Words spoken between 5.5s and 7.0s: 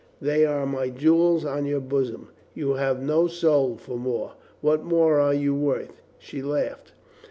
worth?" She laughed.